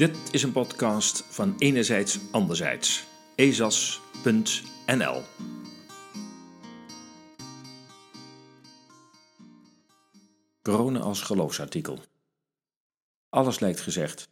[0.00, 3.06] Dit is een podcast van Enerzijds Anderzijds.
[3.34, 5.22] ezas.nl
[10.62, 11.98] Corona als geloofsartikel.
[13.28, 14.28] Alles lijkt gezegd.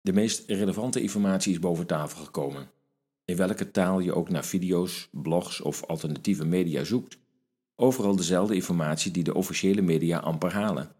[0.00, 2.70] De meest relevante informatie is boven tafel gekomen.
[3.24, 7.18] In welke taal je ook naar video's, blogs of alternatieve media zoekt,
[7.74, 10.95] overal dezelfde informatie die de officiële media amper halen.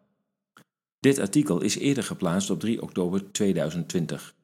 [1.06, 4.34] Dit artikel is eerder geplaatst op 3 oktober 2020.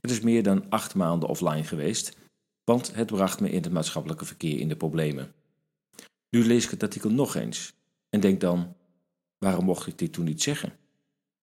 [0.00, 2.16] Het is meer dan acht maanden offline geweest,
[2.64, 5.34] want het bracht me in het maatschappelijke verkeer in de problemen.
[6.30, 7.74] Nu lees ik het artikel nog eens
[8.08, 8.76] en denk dan:
[9.38, 10.78] waarom mocht ik dit toen niet zeggen?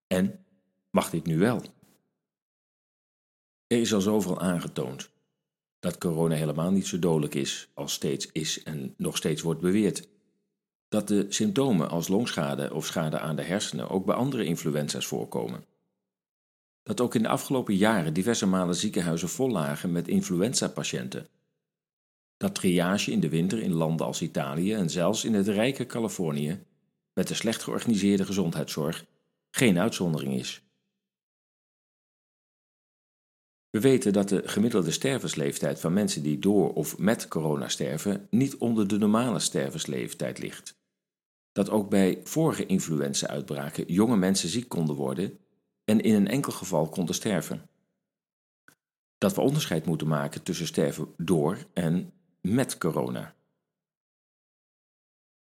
[0.08, 0.46] En
[0.90, 1.62] mag dit nu wel?
[3.68, 5.10] Er is al zoveel aangetoond
[5.80, 10.08] dat corona helemaal niet zo dodelijk is als steeds is en nog steeds wordt beweerd
[10.90, 15.66] dat de symptomen als longschade of schade aan de hersenen ook bij andere influenza's voorkomen.
[16.84, 21.28] Dat ook in de afgelopen jaren diverse malen ziekenhuizen vol lagen met influenza-patiënten.
[22.38, 26.64] Dat triage in de winter in landen als Italië en zelfs in het rijke Californië,
[27.14, 29.06] met de slecht georganiseerde gezondheidszorg,
[29.52, 30.65] geen uitzondering is.
[33.76, 38.58] We weten dat de gemiddelde stervensleeftijd van mensen die door of met corona sterven niet
[38.58, 40.78] onder de normale stervensleeftijd ligt
[41.52, 45.40] dat ook bij vorige influenza-uitbraken jonge mensen ziek konden worden
[45.84, 47.70] en in een enkel geval konden sterven.
[49.18, 53.36] Dat we onderscheid moeten maken tussen sterven door en met corona.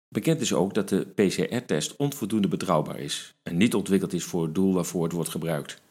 [0.08, 4.56] Bekend is ook dat de PCR-test onvoldoende betrouwbaar is en niet ontwikkeld is voor het
[4.56, 5.84] doel waarvoor het wordt gebruikt.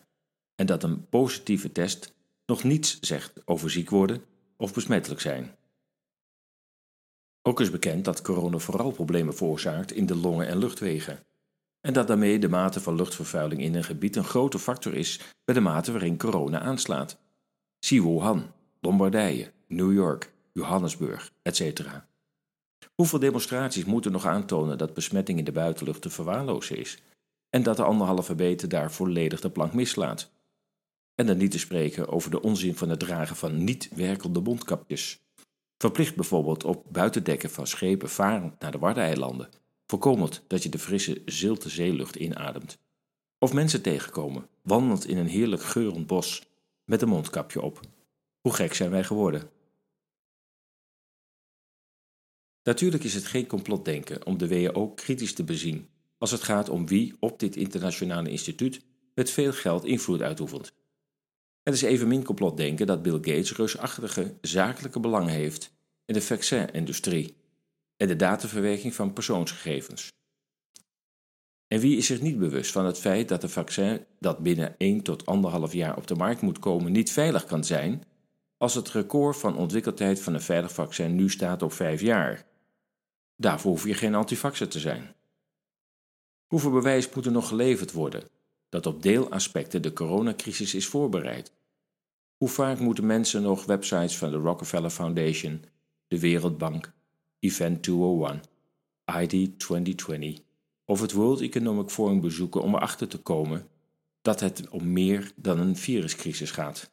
[0.54, 2.14] En dat een positieve test
[2.46, 4.22] nog niets zegt over ziek worden
[4.56, 5.56] of besmettelijk zijn.
[7.42, 11.18] Ook is bekend dat corona vooral problemen veroorzaakt in de longen en luchtwegen.
[11.80, 15.54] En dat daarmee de mate van luchtvervuiling in een gebied een grote factor is bij
[15.54, 17.18] de mate waarin corona aanslaat.
[17.78, 21.80] Zie Wuhan, Lombardije, New York, Johannesburg, etc.
[22.94, 27.02] Hoeveel demonstraties moeten nog aantonen dat besmetting in de buitenlucht te verwaarlozen is
[27.50, 30.30] en dat de anderhalve meter daar volledig de plank mislaat?
[31.14, 35.22] En dan niet te spreken over de onzin van het dragen van niet werkende mondkapjes.
[35.78, 39.48] Verplicht bijvoorbeeld op buitendekken van schepen varend naar de Waddeneilanden,
[39.86, 42.78] voorkomend dat je de frisse zilte zeelucht inademt.
[43.38, 46.46] Of mensen tegenkomen, wandelend in een heerlijk geurend bos,
[46.84, 47.80] met een mondkapje op.
[48.40, 49.50] Hoe gek zijn wij geworden?
[52.62, 55.88] Natuurlijk is het geen complotdenken om de WHO kritisch te bezien
[56.18, 58.80] als het gaat om wie op dit internationale instituut
[59.14, 60.72] met veel geld invloed uitoefent.
[61.64, 65.72] Het is evenmin complotdenken dat Bill Gates reusachtige zakelijke belangen heeft
[66.04, 67.36] in de vaccin-industrie
[67.96, 70.12] en de dataverwerking van persoonsgegevens.
[71.66, 75.02] En wie is zich niet bewust van het feit dat een vaccin dat binnen 1
[75.02, 75.24] tot
[75.68, 78.04] 1,5 jaar op de markt moet komen niet veilig kan zijn
[78.56, 82.46] als het record van ontwikkeldheid van een veilig vaccin nu staat op 5 jaar?
[83.36, 85.14] Daarvoor hoef je geen antivaxer te zijn.
[86.46, 88.28] Hoeveel bewijs moet er nog geleverd worden
[88.74, 91.52] dat op deelaspecten de coronacrisis is voorbereid?
[92.36, 95.64] Hoe vaak moeten mensen nog websites van de Rockefeller Foundation
[96.06, 96.92] de Wereldbank,
[97.38, 98.42] Event 201,
[99.22, 100.40] ID 2020
[100.84, 103.68] of het World Economic Forum bezoeken om erachter te komen
[104.22, 106.92] dat het om meer dan een viruscrisis gaat.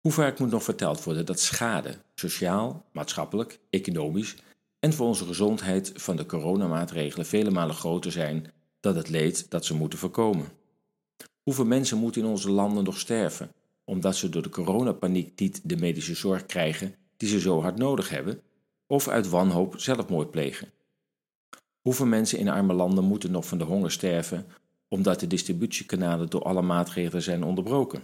[0.00, 4.36] Hoe vaak moet nog verteld worden dat schade, sociaal, maatschappelijk, economisch
[4.78, 8.52] en voor onze gezondheid van de coronamaatregelen vele malen groter zijn
[8.84, 10.48] dan het leed dat ze moeten voorkomen?
[11.42, 13.52] Hoeveel mensen moeten in onze landen nog sterven
[13.84, 18.08] omdat ze door de coronapaniek niet de medische zorg krijgen die ze zo hard nodig
[18.08, 18.42] hebben,
[18.86, 20.72] of uit wanhoop zelfmoord plegen.
[21.80, 24.46] Hoeveel mensen in arme landen moeten nog van de honger sterven
[24.88, 28.02] omdat de distributiekanalen door alle maatregelen zijn onderbroken?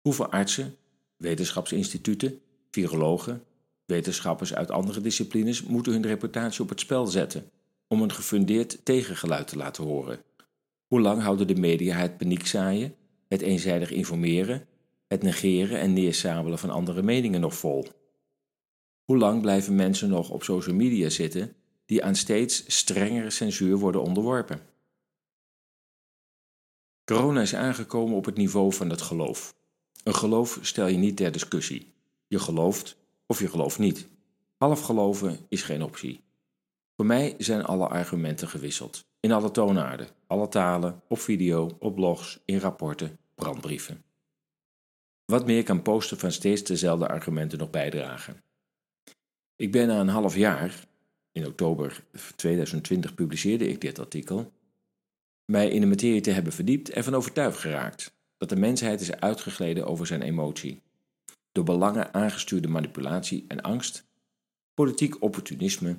[0.00, 0.76] Hoeveel artsen,
[1.16, 2.40] wetenschapsinstituten,
[2.70, 3.44] virologen,
[3.84, 7.50] wetenschappers uit andere disciplines moeten hun reputatie op het spel zetten
[7.88, 10.22] om een gefundeerd tegengeluid te laten horen?
[10.86, 12.94] Hoe lang houden de media het paniekzaaien
[13.28, 14.66] het eenzijdig informeren,
[15.06, 17.86] het negeren en neersabelen van andere meningen nog vol?
[19.04, 21.54] Hoe lang blijven mensen nog op social media zitten
[21.86, 24.60] die aan steeds strengere censuur worden onderworpen?
[27.04, 29.54] Corona is aangekomen op het niveau van het geloof.
[30.02, 31.92] Een geloof stel je niet ter discussie.
[32.26, 32.96] Je gelooft
[33.26, 34.06] of je gelooft niet.
[34.56, 36.20] Half geloven is geen optie.
[36.98, 39.06] Voor mij zijn alle argumenten gewisseld.
[39.20, 44.04] In alle toonaarden, alle talen, op video, op blogs, in rapporten, brandbrieven.
[45.24, 48.42] Wat meer kan posten van steeds dezelfde argumenten nog bijdragen.
[49.56, 50.86] Ik ben na een half jaar,
[51.32, 52.04] in oktober
[52.36, 54.52] 2020 publiceerde ik dit artikel,
[55.44, 59.86] mij in de materie te hebben verdiept, ervan overtuigd geraakt dat de mensheid is uitgegleden
[59.86, 60.82] over zijn emotie.
[61.52, 64.06] Door belangen aangestuurde manipulatie en angst,
[64.74, 65.96] politiek opportunisme,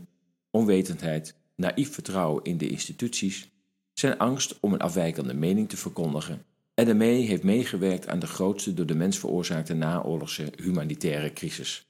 [0.51, 3.49] onwetendheid, naïef vertrouwen in de instituties,
[3.93, 8.73] zijn angst om een afwijkende mening te verkondigen en daarmee heeft meegewerkt aan de grootste
[8.73, 11.87] door de mens veroorzaakte naoorlogse humanitaire crisis.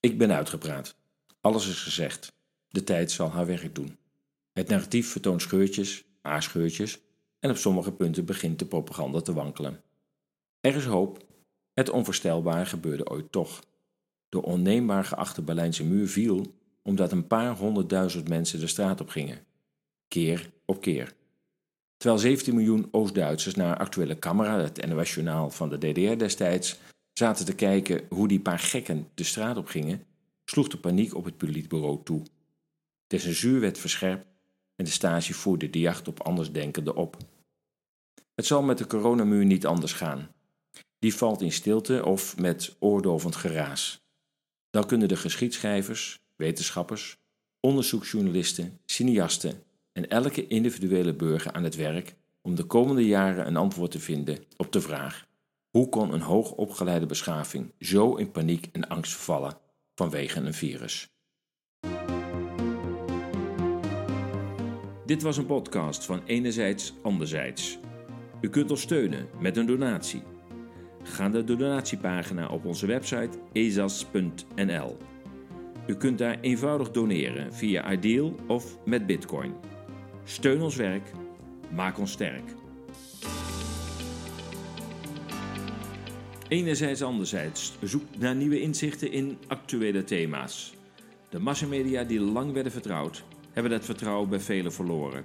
[0.00, 0.96] Ik ben uitgepraat.
[1.40, 2.32] Alles is gezegd.
[2.68, 3.98] De tijd zal haar werk doen.
[4.52, 7.00] Het narratief vertoont scheurtjes, aarscheurtjes
[7.40, 9.82] en op sommige punten begint de propaganda te wankelen.
[10.60, 11.24] Er is hoop.
[11.72, 13.62] Het onvoorstelbare gebeurde ooit toch.
[14.28, 16.54] De onneembaar geachte Berlijnse muur viel
[16.88, 19.44] omdat een paar honderdduizend mensen de straat op gingen.
[20.08, 21.14] Keer op keer.
[21.96, 26.78] Terwijl 17 miljoen Oost-Duitsers naar actuele camera, het NOS-journaal van de DDR destijds,
[27.12, 30.06] zaten te kijken hoe die paar gekken de straat op gingen,
[30.44, 32.22] sloeg de paniek op het politbureau toe.
[33.06, 34.26] De censuur werd verscherpt
[34.76, 37.16] en de stage voerde de jacht op andersdenkenden op.
[38.34, 40.28] Het zal met de coronamuur niet anders gaan.
[40.98, 44.02] Die valt in stilte of met oordovend geraas.
[44.70, 47.16] Dan kunnen de geschiedschrijvers, wetenschappers,
[47.60, 49.62] onderzoeksjournalisten, cineasten
[49.92, 54.38] en elke individuele burger aan het werk om de komende jaren een antwoord te vinden
[54.56, 55.26] op de vraag:
[55.70, 59.58] hoe kon een hoogopgeleide beschaving zo in paniek en angst vervallen
[59.94, 61.08] vanwege een virus?
[65.06, 67.78] Dit was een podcast van Enerzijds Anderzijds.
[68.40, 70.22] U kunt ons steunen met een donatie.
[71.02, 74.96] Ga naar de donatiepagina op onze website ezas.nl.
[75.86, 79.54] U kunt daar eenvoudig doneren via Ideal of met Bitcoin.
[80.24, 81.10] Steun ons werk,
[81.70, 82.42] maak ons sterk.
[86.48, 90.74] Enerzijds, anderzijds zoekt naar nieuwe inzichten in actuele thema's.
[91.28, 95.24] De massamedia die lang werden vertrouwd, hebben dat vertrouwen bij velen verloren.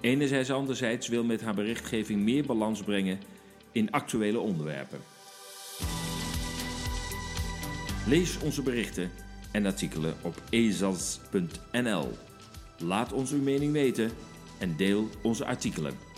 [0.00, 3.18] Enerzijds, anderzijds wil met haar berichtgeving meer balans brengen
[3.72, 4.98] in actuele onderwerpen.
[8.06, 9.10] Lees onze berichten
[9.50, 12.12] en artikelen op ezas.nl.
[12.78, 14.10] Laat ons uw mening weten
[14.58, 16.09] en deel onze artikelen.